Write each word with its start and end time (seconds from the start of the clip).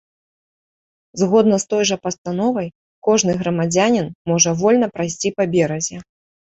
Згодна 1.21 1.55
з 1.65 1.67
той 1.73 1.83
жа 1.91 1.97
пастановай, 2.05 2.67
кожны 3.09 3.31
грамадзянін 3.43 4.13
можа 4.35 4.59
вольна 4.65 4.95
прайсці 4.99 5.29
па 5.41 5.51
беразе. 5.55 5.97